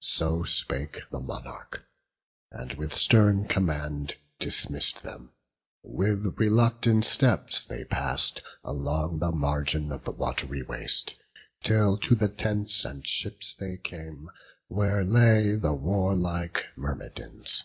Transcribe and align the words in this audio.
So 0.00 0.44
spake 0.44 0.98
the 1.10 1.18
monarch, 1.18 1.82
and 2.50 2.74
with 2.74 2.94
stern 2.94 3.48
command 3.48 4.16
Dismiss'd 4.38 5.02
them; 5.02 5.30
with 5.82 6.34
reluctant 6.36 7.06
steps 7.06 7.62
they 7.62 7.84
pass'd 7.86 8.42
Along 8.64 9.18
the 9.20 9.32
margin 9.32 9.90
of 9.90 10.04
the 10.04 10.12
wat'ry 10.12 10.60
waste, 10.62 11.14
Till 11.62 11.96
to 12.00 12.14
the 12.14 12.28
tents 12.28 12.84
and 12.84 13.06
ships 13.06 13.54
they 13.54 13.78
came, 13.78 14.28
where 14.68 15.04
lay 15.04 15.54
The 15.54 15.72
warlike 15.72 16.66
Myrmidons. 16.76 17.64